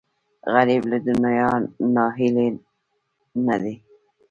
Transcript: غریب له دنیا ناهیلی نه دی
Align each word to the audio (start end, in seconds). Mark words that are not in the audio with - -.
غریب 0.53 0.83
له 0.91 0.97
دنیا 1.07 1.49
ناهیلی 1.95 2.47
نه 3.45 3.55
دی 3.61 3.75